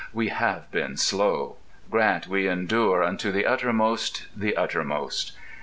We 0.13 0.29
have 0.29 0.71
been 0.71 0.97
slow. 0.97 1.57
Grant 1.91 2.25
we 2.27 2.47
endure 2.47 3.03
Unto 3.03 3.31
the 3.31 3.45
uttermost, 3.45 4.25
the 4.35 4.57
uttermost. 4.57 5.33